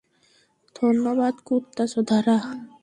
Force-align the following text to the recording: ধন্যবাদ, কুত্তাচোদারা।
ধন্যবাদ, 0.75 1.35
কুত্তাচোদারা। 1.45 2.37